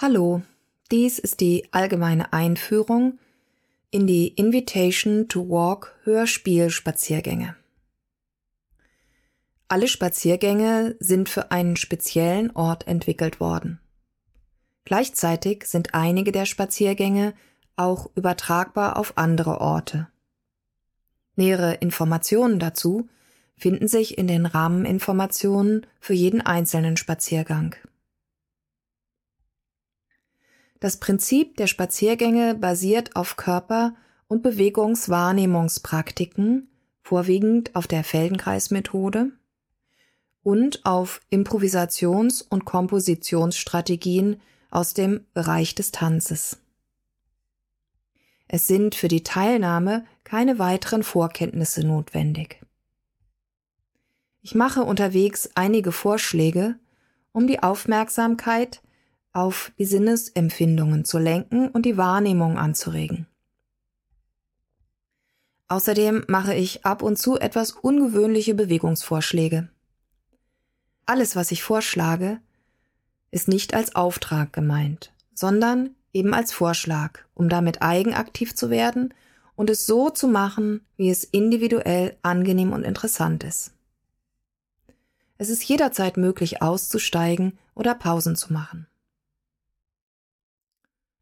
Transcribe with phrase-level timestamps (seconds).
[0.00, 0.42] Hallo,
[0.92, 3.18] dies ist die allgemeine Einführung
[3.90, 7.56] in die Invitation to Walk Hörspielspaziergänge.
[9.66, 13.80] Alle Spaziergänge sind für einen speziellen Ort entwickelt worden.
[14.84, 17.34] Gleichzeitig sind einige der Spaziergänge
[17.74, 20.06] auch übertragbar auf andere Orte.
[21.34, 23.08] Nähere Informationen dazu
[23.56, 27.74] finden sich in den Rahmeninformationen für jeden einzelnen Spaziergang.
[30.80, 33.94] Das Prinzip der Spaziergänge basiert auf Körper-
[34.28, 36.68] und Bewegungswahrnehmungspraktiken,
[37.02, 39.32] vorwiegend auf der Feldenkreismethode
[40.42, 46.58] und auf Improvisations- und Kompositionsstrategien aus dem Bereich des Tanzes.
[48.46, 52.62] Es sind für die Teilnahme keine weiteren Vorkenntnisse notwendig.
[54.42, 56.76] Ich mache unterwegs einige Vorschläge,
[57.32, 58.80] um die Aufmerksamkeit
[59.38, 63.28] auf die Sinnesempfindungen zu lenken und die Wahrnehmung anzuregen.
[65.68, 69.68] Außerdem mache ich ab und zu etwas ungewöhnliche Bewegungsvorschläge.
[71.06, 72.40] Alles, was ich vorschlage,
[73.30, 79.14] ist nicht als Auftrag gemeint, sondern eben als Vorschlag, um damit eigenaktiv zu werden
[79.54, 83.72] und es so zu machen, wie es individuell angenehm und interessant ist.
[85.36, 88.88] Es ist jederzeit möglich auszusteigen oder Pausen zu machen.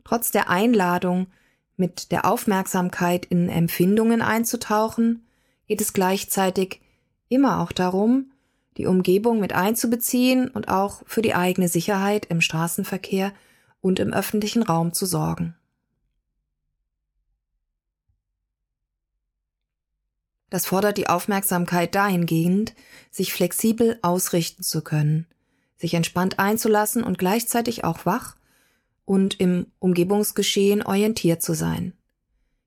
[0.06, 1.26] Trotz der Einladung,
[1.76, 5.26] mit der Aufmerksamkeit in Empfindungen einzutauchen,
[5.66, 6.80] geht es gleichzeitig
[7.28, 8.30] immer auch darum,
[8.76, 13.32] die Umgebung mit einzubeziehen und auch für die eigene Sicherheit im Straßenverkehr
[13.80, 15.56] und im öffentlichen Raum zu sorgen.
[20.50, 22.76] Das fordert die Aufmerksamkeit dahingehend,
[23.10, 25.26] sich flexibel ausrichten zu können,
[25.76, 28.36] sich entspannt einzulassen und gleichzeitig auch wach
[29.06, 31.94] und im Umgebungsgeschehen orientiert zu sein.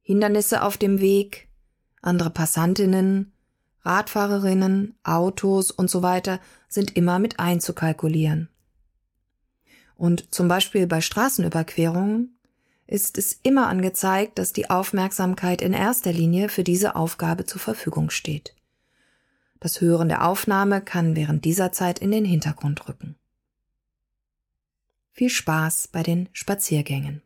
[0.02, 1.50] Hindernisse auf dem Weg,
[2.02, 3.32] andere Passantinnen,
[3.82, 8.50] Radfahrerinnen, Autos und so weiter sind immer mit einzukalkulieren.
[9.96, 12.38] Und zum Beispiel bei Straßenüberquerungen
[12.88, 18.10] ist es immer angezeigt, dass die Aufmerksamkeit in erster Linie für diese Aufgabe zur Verfügung
[18.10, 18.56] steht.
[19.60, 23.16] Das Hören der Aufnahme kann während dieser Zeit in den Hintergrund rücken.
[25.20, 27.22] Viel Spaß bei den Spaziergängen.